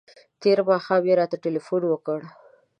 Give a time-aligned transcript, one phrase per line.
[0.41, 2.19] تېر ماښام یې راته تلیفون وکړ.